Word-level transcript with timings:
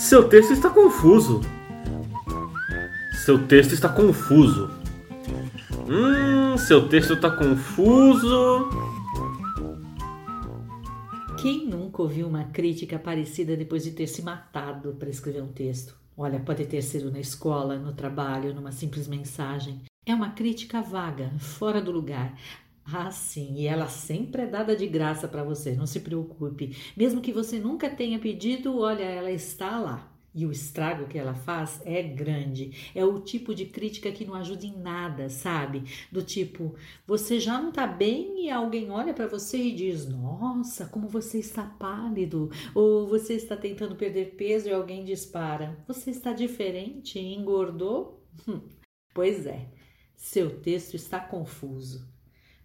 Seu 0.00 0.26
texto 0.26 0.54
está 0.54 0.70
confuso. 0.70 1.42
Seu 3.22 3.46
texto 3.46 3.74
está 3.74 3.86
confuso. 3.86 4.70
Hum, 5.86 6.56
seu 6.56 6.88
texto 6.88 7.12
está 7.12 7.30
confuso. 7.30 8.70
Quem 11.38 11.66
nunca 11.66 12.00
ouviu 12.00 12.26
uma 12.26 12.44
crítica 12.44 12.98
parecida 12.98 13.54
depois 13.54 13.84
de 13.84 13.90
ter 13.90 14.06
se 14.06 14.22
matado 14.22 14.96
para 14.98 15.10
escrever 15.10 15.42
um 15.42 15.52
texto? 15.52 15.94
Olha, 16.16 16.40
pode 16.40 16.64
ter 16.64 16.80
sido 16.80 17.12
na 17.12 17.20
escola, 17.20 17.76
no 17.76 17.92
trabalho, 17.92 18.54
numa 18.54 18.72
simples 18.72 19.06
mensagem. 19.06 19.82
É 20.06 20.14
uma 20.14 20.30
crítica 20.30 20.80
vaga, 20.80 21.30
fora 21.38 21.80
do 21.80 21.92
lugar. 21.92 22.34
Ah, 22.92 23.10
sim, 23.10 23.54
e 23.56 23.66
ela 23.66 23.86
sempre 23.88 24.42
é 24.42 24.46
dada 24.46 24.74
de 24.74 24.86
graça 24.86 25.28
para 25.28 25.44
você, 25.44 25.74
não 25.74 25.86
se 25.86 26.00
preocupe. 26.00 26.76
Mesmo 26.96 27.20
que 27.20 27.32
você 27.32 27.58
nunca 27.58 27.88
tenha 27.88 28.18
pedido, 28.18 28.78
olha, 28.78 29.04
ela 29.04 29.30
está 29.30 29.78
lá. 29.78 30.06
E 30.32 30.46
o 30.46 30.52
estrago 30.52 31.06
que 31.08 31.18
ela 31.18 31.34
faz 31.34 31.80
é 31.84 32.02
grande. 32.02 32.90
É 32.94 33.04
o 33.04 33.20
tipo 33.20 33.54
de 33.54 33.66
crítica 33.66 34.12
que 34.12 34.24
não 34.24 34.34
ajuda 34.34 34.64
em 34.64 34.76
nada, 34.76 35.28
sabe? 35.28 35.82
Do 36.10 36.22
tipo, 36.22 36.74
você 37.06 37.40
já 37.40 37.60
não 37.60 37.72
tá 37.72 37.86
bem 37.86 38.44
e 38.46 38.50
alguém 38.50 38.90
olha 38.90 39.12
para 39.12 39.26
você 39.26 39.58
e 39.58 39.74
diz: 39.74 40.06
Nossa, 40.08 40.86
como 40.86 41.08
você 41.08 41.38
está 41.38 41.64
pálido. 41.64 42.48
Ou 42.74 43.08
você 43.08 43.34
está 43.34 43.56
tentando 43.56 43.96
perder 43.96 44.36
peso 44.36 44.68
e 44.68 44.72
alguém 44.72 45.04
dispara: 45.04 45.76
Você 45.88 46.10
está 46.10 46.32
diferente, 46.32 47.18
engordou? 47.18 48.24
Pois 49.12 49.44
é, 49.44 49.66
seu 50.14 50.60
texto 50.60 50.94
está 50.94 51.18
confuso. 51.18 52.08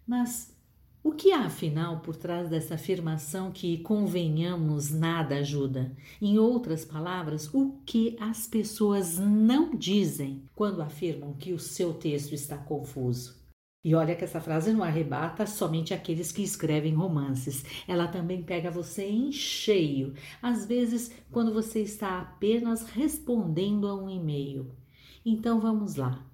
Mas 0.06 0.56
o 1.02 1.12
que 1.12 1.32
há 1.32 1.46
afinal 1.46 2.00
por 2.00 2.16
trás 2.16 2.48
dessa 2.48 2.74
afirmação 2.74 3.52
que, 3.52 3.78
convenhamos, 3.78 4.90
nada 4.90 5.36
ajuda? 5.36 5.96
Em 6.20 6.38
outras 6.38 6.84
palavras, 6.84 7.48
o 7.54 7.80
que 7.86 8.16
as 8.18 8.46
pessoas 8.46 9.18
não 9.18 9.74
dizem 9.74 10.42
quando 10.54 10.82
afirmam 10.82 11.32
que 11.34 11.52
o 11.52 11.58
seu 11.58 11.94
texto 11.94 12.32
está 12.32 12.58
confuso? 12.58 13.36
E 13.84 13.94
olha 13.94 14.16
que 14.16 14.24
essa 14.24 14.40
frase 14.40 14.72
não 14.72 14.82
arrebata 14.82 15.46
somente 15.46 15.94
aqueles 15.94 16.32
que 16.32 16.42
escrevem 16.42 16.92
romances. 16.92 17.64
Ela 17.86 18.08
também 18.08 18.42
pega 18.42 18.68
você 18.68 19.08
em 19.08 19.30
cheio, 19.30 20.12
às 20.42 20.66
vezes 20.66 21.12
quando 21.30 21.54
você 21.54 21.82
está 21.82 22.20
apenas 22.20 22.82
respondendo 22.90 23.86
a 23.86 23.94
um 23.94 24.10
e-mail. 24.10 24.74
Então 25.24 25.60
vamos 25.60 25.94
lá. 25.94 26.26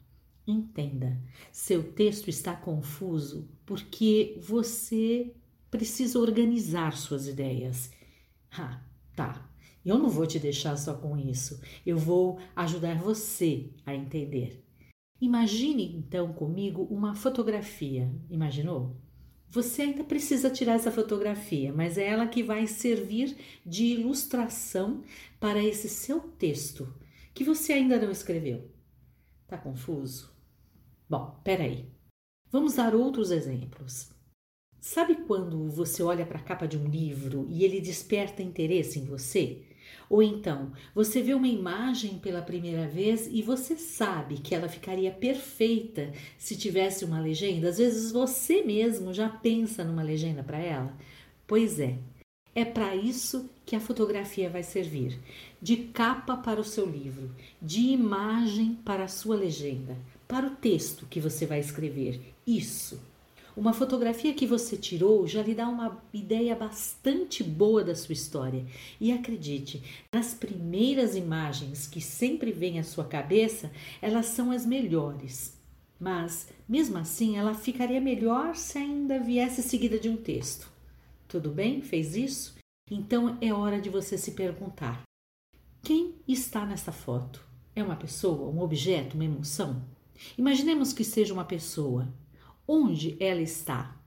Entenda, 0.46 1.20
seu 1.52 1.92
texto 1.92 2.28
está 2.28 2.54
confuso 2.54 3.48
porque 3.64 4.36
você 4.40 5.32
precisa 5.70 6.18
organizar 6.18 6.96
suas 6.96 7.28
ideias. 7.28 7.90
Ah, 8.50 8.82
tá. 9.14 9.48
Eu 9.84 9.98
não 9.98 10.08
vou 10.08 10.26
te 10.26 10.38
deixar 10.38 10.76
só 10.76 10.94
com 10.94 11.16
isso. 11.16 11.60
Eu 11.84 11.96
vou 11.96 12.38
ajudar 12.54 12.98
você 12.98 13.70
a 13.86 13.94
entender. 13.94 14.64
Imagine 15.20 15.94
então 15.96 16.32
comigo 16.32 16.82
uma 16.90 17.14
fotografia. 17.14 18.12
Imaginou? 18.28 18.96
Você 19.48 19.82
ainda 19.82 20.02
precisa 20.02 20.50
tirar 20.50 20.74
essa 20.74 20.90
fotografia, 20.90 21.72
mas 21.72 21.98
é 21.98 22.06
ela 22.06 22.26
que 22.26 22.42
vai 22.42 22.66
servir 22.66 23.36
de 23.64 23.84
ilustração 23.84 25.02
para 25.38 25.62
esse 25.62 25.88
seu 25.88 26.20
texto 26.20 26.92
que 27.34 27.44
você 27.44 27.72
ainda 27.72 28.00
não 28.00 28.10
escreveu. 28.10 28.70
Tá 29.52 29.58
confuso? 29.58 30.32
Bom, 31.06 31.38
peraí. 31.44 31.84
Vamos 32.50 32.72
dar 32.76 32.94
outros 32.94 33.30
exemplos. 33.30 34.10
Sabe 34.80 35.14
quando 35.26 35.68
você 35.68 36.02
olha 36.02 36.24
para 36.24 36.38
a 36.38 36.42
capa 36.42 36.66
de 36.66 36.78
um 36.78 36.88
livro 36.88 37.46
e 37.50 37.62
ele 37.62 37.78
desperta 37.78 38.42
interesse 38.42 38.98
em 38.98 39.04
você? 39.04 39.60
Ou 40.08 40.22
então, 40.22 40.72
você 40.94 41.20
vê 41.20 41.34
uma 41.34 41.48
imagem 41.48 42.18
pela 42.18 42.40
primeira 42.40 42.88
vez 42.88 43.26
e 43.26 43.42
você 43.42 43.76
sabe 43.76 44.38
que 44.38 44.54
ela 44.54 44.70
ficaria 44.70 45.10
perfeita 45.10 46.12
se 46.38 46.56
tivesse 46.56 47.04
uma 47.04 47.20
legenda? 47.20 47.68
Às 47.68 47.76
vezes 47.76 48.10
você 48.10 48.62
mesmo 48.62 49.12
já 49.12 49.28
pensa 49.28 49.84
numa 49.84 50.02
legenda 50.02 50.42
para 50.42 50.60
ela? 50.60 50.96
Pois 51.46 51.78
é, 51.78 51.98
é 52.54 52.64
para 52.64 52.94
isso 52.94 53.50
que 53.64 53.74
a 53.74 53.80
fotografia 53.80 54.50
vai 54.50 54.62
servir 54.62 55.18
de 55.60 55.76
capa 55.76 56.36
para 56.36 56.60
o 56.60 56.64
seu 56.64 56.84
livro, 56.84 57.30
de 57.60 57.80
imagem 57.80 58.74
para 58.84 59.04
a 59.04 59.08
sua 59.08 59.36
legenda 59.36 59.96
para 60.32 60.46
o 60.46 60.56
texto 60.56 61.04
que 61.10 61.20
você 61.20 61.44
vai 61.44 61.60
escrever. 61.60 62.18
Isso. 62.46 62.98
Uma 63.54 63.74
fotografia 63.74 64.32
que 64.32 64.46
você 64.46 64.78
tirou 64.78 65.26
já 65.26 65.42
lhe 65.42 65.54
dá 65.54 65.68
uma 65.68 66.02
ideia 66.10 66.56
bastante 66.56 67.44
boa 67.44 67.84
da 67.84 67.94
sua 67.94 68.14
história. 68.14 68.64
E 68.98 69.12
acredite, 69.12 69.82
nas 70.10 70.32
primeiras 70.32 71.14
imagens 71.14 71.86
que 71.86 72.00
sempre 72.00 72.50
vêm 72.50 72.78
à 72.78 72.82
sua 72.82 73.04
cabeça, 73.04 73.70
elas 74.00 74.24
são 74.24 74.50
as 74.50 74.64
melhores. 74.64 75.54
Mas, 76.00 76.48
mesmo 76.66 76.96
assim, 76.96 77.36
ela 77.36 77.52
ficaria 77.52 78.00
melhor 78.00 78.56
se 78.56 78.78
ainda 78.78 79.18
viesse 79.18 79.62
seguida 79.62 79.98
de 79.98 80.08
um 80.08 80.16
texto. 80.16 80.66
Tudo 81.32 81.50
bem? 81.50 81.80
Fez 81.80 82.14
isso? 82.14 82.56
Então 82.90 83.38
é 83.40 83.54
hora 83.54 83.80
de 83.80 83.88
você 83.88 84.18
se 84.18 84.32
perguntar: 84.32 85.02
quem 85.82 86.16
está 86.28 86.66
nessa 86.66 86.92
foto? 86.92 87.42
É 87.74 87.82
uma 87.82 87.96
pessoa, 87.96 88.50
um 88.50 88.60
objeto, 88.60 89.14
uma 89.14 89.24
emoção? 89.24 89.82
Imaginemos 90.36 90.92
que 90.92 91.02
seja 91.02 91.32
uma 91.32 91.46
pessoa. 91.46 92.12
Onde 92.68 93.16
ela 93.18 93.40
está? 93.40 93.98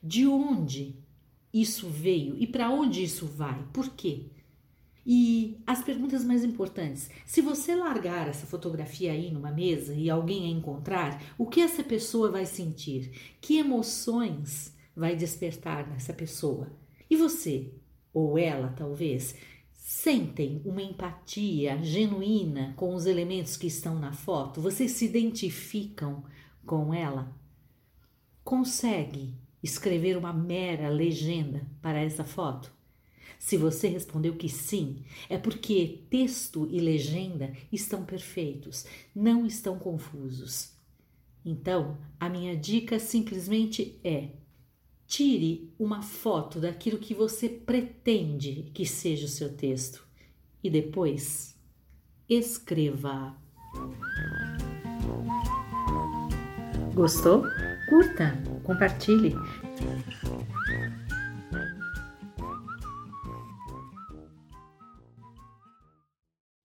De 0.00 0.28
onde 0.28 0.94
isso 1.52 1.88
veio 1.88 2.36
e 2.38 2.46
para 2.46 2.70
onde 2.70 3.02
isso 3.02 3.26
vai? 3.26 3.66
Por 3.72 3.88
quê? 3.88 4.26
E 5.04 5.58
as 5.66 5.82
perguntas 5.82 6.24
mais 6.24 6.44
importantes: 6.44 7.10
se 7.26 7.40
você 7.40 7.74
largar 7.74 8.28
essa 8.28 8.46
fotografia 8.46 9.10
aí 9.10 9.32
numa 9.32 9.50
mesa 9.50 9.92
e 9.92 10.08
alguém 10.08 10.44
a 10.44 10.56
encontrar, 10.56 11.20
o 11.36 11.46
que 11.46 11.60
essa 11.60 11.82
pessoa 11.82 12.30
vai 12.30 12.46
sentir? 12.46 13.34
Que 13.40 13.58
emoções 13.58 14.78
vai 15.00 15.16
despertar 15.16 15.88
nessa 15.88 16.12
pessoa? 16.12 16.70
E 17.08 17.16
você, 17.16 17.72
ou 18.12 18.38
ela 18.38 18.68
talvez, 18.76 19.34
sentem 19.72 20.60
uma 20.62 20.82
empatia 20.82 21.82
genuína 21.82 22.74
com 22.76 22.94
os 22.94 23.06
elementos 23.06 23.56
que 23.56 23.66
estão 23.66 23.98
na 23.98 24.12
foto? 24.12 24.60
Vocês 24.60 24.92
se 24.92 25.06
identificam 25.06 26.22
com 26.66 26.92
ela? 26.92 27.34
Consegue 28.44 29.34
escrever 29.62 30.18
uma 30.18 30.34
mera 30.34 30.90
legenda 30.90 31.66
para 31.80 31.98
essa 31.98 32.22
foto? 32.22 32.70
Se 33.38 33.56
você 33.56 33.88
respondeu 33.88 34.36
que 34.36 34.50
sim, 34.50 35.02
é 35.30 35.38
porque 35.38 36.04
texto 36.10 36.68
e 36.70 36.78
legenda 36.78 37.54
estão 37.72 38.04
perfeitos, 38.04 38.84
não 39.14 39.46
estão 39.46 39.78
confusos. 39.78 40.74
Então, 41.42 41.96
a 42.18 42.28
minha 42.28 42.54
dica 42.54 42.98
simplesmente 42.98 43.98
é: 44.04 44.28
Tire 45.10 45.68
uma 45.76 46.02
foto 46.02 46.60
daquilo 46.60 46.96
que 46.96 47.12
você 47.12 47.48
pretende 47.48 48.70
que 48.72 48.86
seja 48.86 49.26
o 49.26 49.28
seu 49.28 49.52
texto 49.52 50.06
e 50.62 50.70
depois 50.70 51.58
escreva. 52.28 53.34
Gostou? 56.94 57.42
Curta, 57.88 58.40
compartilhe. 58.62 59.34